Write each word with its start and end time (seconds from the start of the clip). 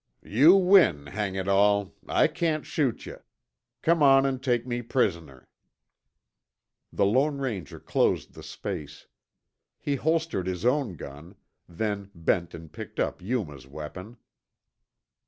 "You 0.23 0.55
win, 0.55 1.05
hang 1.05 1.35
it 1.35 1.47
all, 1.47 1.93
I 2.07 2.25
can't 2.25 2.65
shoot 2.65 3.05
yuh. 3.05 3.19
Come 3.83 4.01
on 4.01 4.25
an' 4.25 4.39
take 4.39 4.65
me 4.65 4.81
prisoner." 4.81 5.47
The 6.91 7.05
Lone 7.05 7.37
Ranger 7.37 7.79
closed 7.79 8.33
the 8.33 8.41
space. 8.41 9.05
He 9.77 9.97
holstered 9.97 10.47
his 10.47 10.65
own 10.65 10.95
gun, 10.95 11.35
then 11.69 12.09
bent 12.15 12.55
and 12.55 12.73
picked 12.73 12.99
up 12.99 13.21
Yuma's 13.21 13.67
weapon. 13.67 14.17